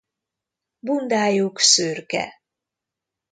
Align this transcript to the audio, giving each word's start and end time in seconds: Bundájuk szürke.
Bundájuk 0.79 1.59
szürke. 1.59 2.41